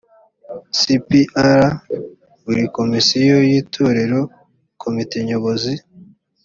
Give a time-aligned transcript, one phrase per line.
[0.77, 1.09] c p
[1.59, 1.63] r
[2.43, 4.19] buri komisiyo yitorera
[4.81, 5.73] komite nyobozi